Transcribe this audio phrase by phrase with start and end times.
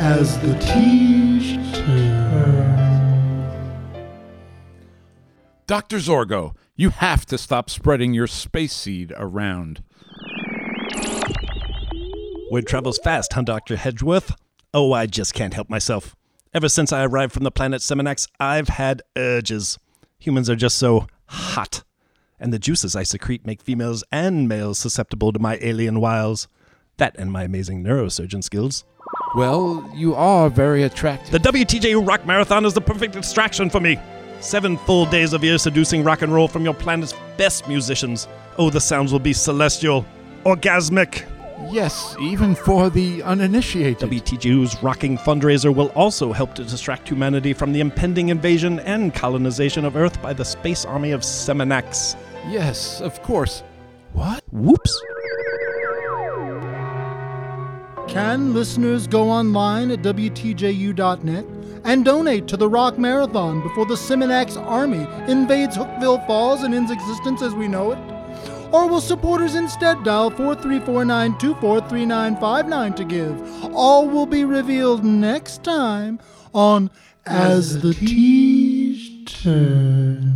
[0.00, 2.80] as the Teej turns.
[5.66, 5.98] Dr.
[5.98, 9.84] Zorgo, you have to stop spreading your space seed around.
[12.50, 13.76] Word travels fast, huh, Dr.
[13.76, 14.32] Hedgeworth?
[14.72, 16.16] Oh, I just can't help myself.
[16.54, 19.78] Ever since I arrived from the planet Seminax, I've had urges.
[20.18, 21.84] Humans are just so hot.
[22.40, 26.48] And the juices I secrete make females and males susceptible to my alien wiles.
[26.96, 28.84] That and my amazing neurosurgeon skills.
[29.34, 31.30] Well, you are very attractive.
[31.30, 33.98] The WTJU Rock Marathon is the perfect distraction for me.
[34.40, 38.26] Seven full days of ear seducing rock and roll from your planet's best musicians.
[38.58, 40.04] Oh, the sounds will be celestial,
[40.44, 41.26] orgasmic.
[41.70, 44.10] Yes, even for the uninitiated.
[44.10, 49.84] WTJU's rocking fundraiser will also help to distract humanity from the impending invasion and colonization
[49.84, 52.16] of Earth by the space army of Seminax.
[52.48, 53.62] Yes, of course.
[54.12, 54.42] What?
[54.50, 55.00] Whoops.
[58.10, 61.46] Can listeners go online at WTJU.net
[61.84, 66.90] and donate to the Rock Marathon before the Seminax Army invades Hookville Falls and ends
[66.90, 67.98] existence as we know it?
[68.72, 73.72] Or will supporters instead dial 434-924-3959 to give?
[73.72, 76.18] All will be revealed next time
[76.52, 76.90] on
[77.24, 80.29] As the Teej Turns.